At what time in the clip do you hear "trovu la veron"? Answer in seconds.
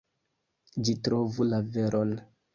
1.09-2.17